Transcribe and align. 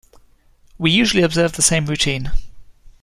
We 0.79 0.89
usually 0.89 1.21
observe 1.21 1.53
the 1.53 1.61
same 1.61 1.85
routine. 1.85 2.31